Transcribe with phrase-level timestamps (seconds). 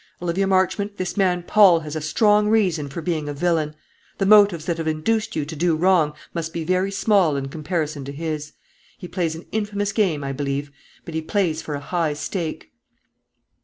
[0.19, 3.75] Olivia Marchmont, this man Paul has a strong reason for being a villain.
[4.17, 8.03] The motives that have induced you to do wrong must be very small in comparison
[8.05, 8.53] to his.
[8.97, 10.71] He plays an infamous game, I believe;
[11.05, 12.71] but he plays for a high stake."